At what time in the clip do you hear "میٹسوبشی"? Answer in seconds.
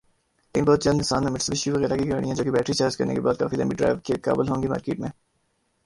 1.31-1.71